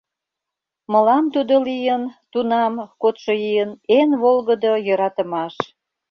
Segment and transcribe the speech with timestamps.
[0.91, 5.55] Мылам тудо лийын, Тунам, кодшо ийын, Эн волгыдо йӧратымаш.